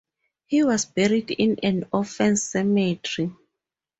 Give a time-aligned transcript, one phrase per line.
[0.47, 3.35] He was buried in an orphans cemetery.